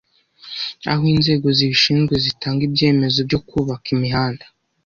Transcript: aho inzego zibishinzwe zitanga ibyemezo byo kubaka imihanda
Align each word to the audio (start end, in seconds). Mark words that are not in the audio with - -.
aho 0.91 1.03
inzego 1.13 1.47
zibishinzwe 1.57 2.15
zitanga 2.25 2.61
ibyemezo 2.67 3.19
byo 3.27 3.39
kubaka 3.47 3.85
imihanda 3.95 4.45